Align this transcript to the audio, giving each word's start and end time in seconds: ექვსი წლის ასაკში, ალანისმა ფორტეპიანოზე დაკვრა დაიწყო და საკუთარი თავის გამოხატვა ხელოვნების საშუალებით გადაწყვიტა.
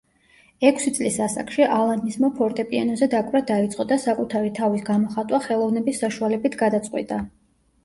ექვსი 0.69 0.91
წლის 0.93 1.19
ასაკში, 1.25 1.65
ალანისმა 1.75 2.31
ფორტეპიანოზე 2.39 3.09
დაკვრა 3.15 3.43
დაიწყო 3.53 3.87
და 3.93 3.99
საკუთარი 4.07 4.55
თავის 4.63 4.89
გამოხატვა 4.91 5.43
ხელოვნების 5.47 6.05
საშუალებით 6.07 6.61
გადაწყვიტა. 6.67 7.25